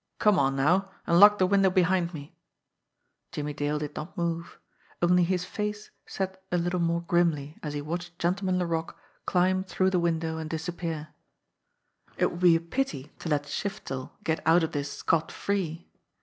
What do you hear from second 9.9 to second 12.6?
the 30 JIMMIE DALE AND THE PHANTOM CLUE window and disappear. It would be a